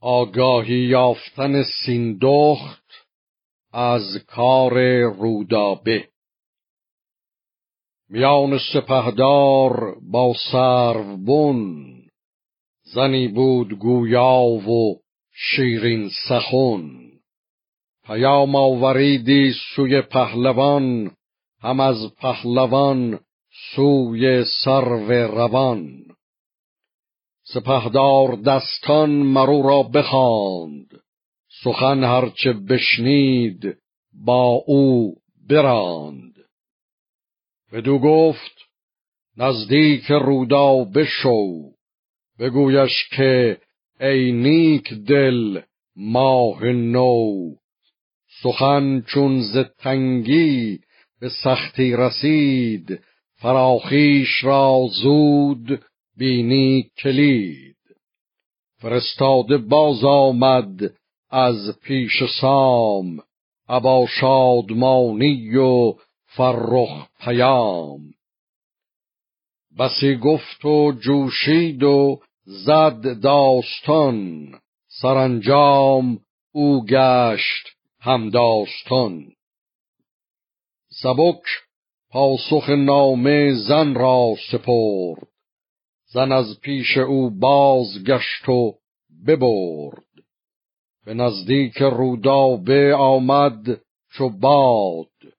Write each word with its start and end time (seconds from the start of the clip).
آگاهی 0.00 0.86
یافتن 0.86 1.62
سیندخت 1.62 3.08
از 3.72 4.24
کار 4.26 5.00
رودابه. 5.00 6.08
میان 8.08 8.58
سپهدار 8.72 9.96
با 10.12 10.34
بن 11.26 11.88
زنی 12.82 13.28
بود 13.28 13.78
گویا 13.78 14.42
و 14.42 15.00
شیرین 15.34 16.10
سخن. 16.28 17.08
پیام 18.06 18.56
آوریدی 18.56 19.52
سوی 19.76 20.02
پهلوان 20.02 21.10
هم 21.60 21.80
از 21.80 22.14
پهلوان 22.20 23.20
سوی 23.74 24.44
سرو 24.64 25.12
روان. 25.12 26.04
سپهدار 27.54 28.36
دستان 28.36 29.10
مرو 29.10 29.62
را 29.62 29.82
بخواند. 29.82 31.00
سخن 31.64 32.04
هرچه 32.04 32.52
بشنید 32.52 33.76
با 34.24 34.62
او 34.66 35.14
براند. 35.48 36.34
بدو 37.72 37.98
گفت 37.98 38.56
نزدیک 39.36 40.04
رودا 40.10 40.84
بشو. 40.84 41.70
بگویش 42.38 43.08
که 43.16 43.58
ای 44.00 44.32
نیک 44.32 44.92
دل 44.94 45.60
ماه 45.96 46.64
نو. 46.64 47.54
سخن 48.42 49.00
چون 49.06 49.40
ز 49.40 49.58
تنگی 49.78 50.80
به 51.20 51.28
سختی 51.28 51.96
رسید 51.96 53.00
فراخیش 53.40 54.44
را 54.44 54.86
زود 55.02 55.84
بینی 56.18 56.90
کلید. 56.98 57.76
فرستاده 58.80 59.58
باز 59.58 60.04
آمد 60.04 60.94
از 61.30 61.78
پیش 61.82 62.24
سام 62.40 63.18
ابا 63.68 64.06
شادمانی 64.20 65.56
و 65.56 65.94
فرخ 66.26 67.06
پیام. 67.20 68.00
بسی 69.78 70.16
گفت 70.16 70.64
و 70.64 70.92
جوشید 70.92 71.82
و 71.82 72.20
زد 72.44 73.20
داستان 73.20 74.48
سرانجام 74.88 76.20
او 76.52 76.84
گشت 76.84 77.66
هم 78.00 78.30
داستان. 78.30 79.32
سبک 81.02 81.42
پاسخ 82.10 82.68
نامه 82.68 83.54
زن 83.54 83.94
را 83.94 84.34
سپرد. 84.52 85.37
زن 86.12 86.32
از 86.32 86.60
پیش 86.60 86.96
او 86.96 87.30
بازگشت 87.30 88.48
و 88.48 88.74
ببرد. 89.26 90.04
به 91.04 91.14
نزدیک 91.14 91.76
رودابه 91.76 92.94
آمد 92.94 93.80
چو 94.12 94.28
باد. 94.28 95.34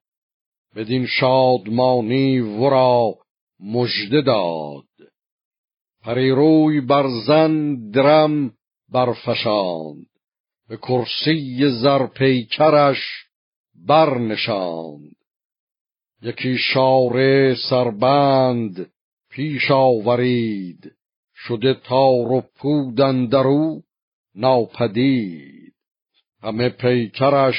بدین 0.76 1.06
شادمانی 1.06 2.38
ورا 2.38 3.14
مژده 3.60 4.20
داد. 4.20 4.84
پریروی 6.02 6.80
بر 6.80 7.08
زن 7.26 7.74
درم 7.90 8.52
برفشاند. 8.92 10.06
به 10.68 10.76
کرسی 10.76 11.70
زرپیکرش 11.82 12.98
برنشاند. 13.86 15.16
یکی 16.22 16.58
شاره 16.58 17.56
سربند 17.70 18.90
پیش 19.30 19.70
آورید. 19.70 20.92
شده 21.34 21.74
تار 21.74 22.32
و 22.32 22.40
پودن 22.56 23.26
درو 23.26 23.82
ناپدید. 24.34 25.74
همه 26.42 26.68
پیکرش 26.68 27.56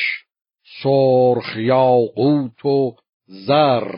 سرخ 0.83 1.57
یاقوت 1.57 2.65
و 2.65 2.95
زر. 3.25 3.91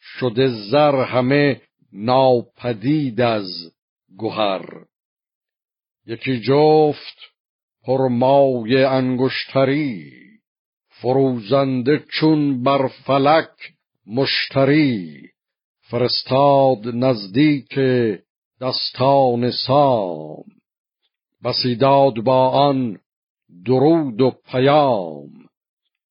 شده 0.00 0.48
زر 0.70 1.04
همه 1.04 1.60
ناپدید 1.92 3.20
از 3.20 3.72
گوهر 4.16 4.84
یکی 6.06 6.40
جفت 6.40 7.18
پرمای 7.84 8.84
انگشتری 8.84 10.12
فروزنده 10.88 12.04
چون 12.20 12.62
بر 12.62 12.88
فلک 12.88 13.50
مشتری. 14.06 15.30
فرستاد 15.90 16.88
نزدیک 16.94 17.78
دستان 18.60 19.50
سام. 19.50 20.44
بسیداد 21.44 22.14
با 22.14 22.48
آن 22.48 22.98
درود 23.66 24.20
و 24.20 24.30
پیام. 24.30 25.30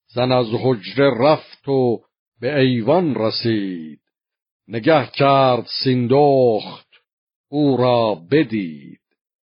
زن 0.08 0.32
از 0.32 0.48
حجره 0.64 1.12
رفت 1.20 1.68
و 1.68 2.00
به 2.42 2.60
ایوان 2.60 3.16
رسید. 3.16 4.00
نگه 4.68 5.10
کرد 5.14 5.68
سیندخت 5.84 6.88
او 7.50 7.78
را 7.78 8.22
بدید. 8.32 9.07